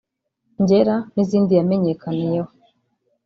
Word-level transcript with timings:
’Ngera’ 0.61 0.95
n’izindi 1.13 1.51
yamenyekaniyeho 1.57 2.49